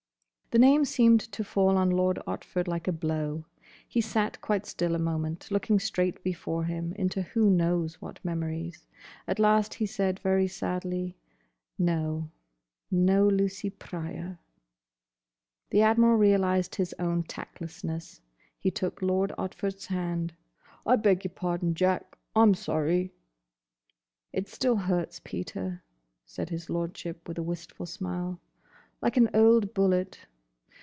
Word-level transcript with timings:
The 0.53 0.59
name 0.59 0.83
seemed 0.83 1.21
to 1.21 1.45
fall 1.45 1.77
on 1.77 1.89
Lord 1.91 2.19
Otford 2.27 2.67
like 2.67 2.85
a 2.85 2.91
blow. 2.91 3.45
He 3.87 4.01
sat 4.01 4.41
quite 4.41 4.65
still 4.65 4.95
a 4.95 4.99
moment, 4.99 5.49
looking 5.49 5.79
straight 5.79 6.21
before 6.25 6.65
him 6.65 6.91
into 6.97 7.21
who 7.21 7.49
knows 7.49 8.01
what 8.01 8.19
memories. 8.21 8.85
At 9.29 9.39
last 9.39 9.75
he 9.75 9.85
said 9.85 10.19
very 10.19 10.49
sadly, 10.49 11.15
"No. 11.79 12.31
No 12.91 13.25
Lucy 13.29 13.69
Pryor." 13.69 14.39
The 15.69 15.83
Admiral 15.83 16.17
realised 16.17 16.75
his 16.75 16.93
own 16.99 17.23
tactlessness. 17.23 18.19
He 18.59 18.69
took 18.69 19.01
Lord 19.01 19.31
Otford's 19.37 19.85
hand. 19.85 20.33
"I 20.85 20.97
beg 20.97 21.23
your 21.23 21.33
pardon, 21.33 21.75
Jack. 21.75 22.17
I 22.35 22.41
'm 22.41 22.55
sorry." 22.55 23.13
"It 24.33 24.49
still 24.49 24.75
hurts, 24.75 25.21
Peter," 25.23 25.81
said 26.25 26.49
his 26.49 26.69
Lordship 26.69 27.25
with 27.25 27.37
a 27.37 27.41
wistful 27.41 27.85
smile. 27.85 28.41
"Like 29.01 29.15
an 29.15 29.29
old 29.33 29.73
bullet. 29.73 30.25